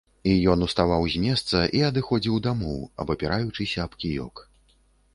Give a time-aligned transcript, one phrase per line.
[0.29, 4.47] І ён уставаў з месца і адыходзіў дамоў, абапіраючыся аб кіёк.